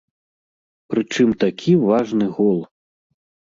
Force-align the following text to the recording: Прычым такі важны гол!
Прычым 0.93 1.29
такі 1.45 1.77
важны 1.85 2.33
гол! 2.41 2.59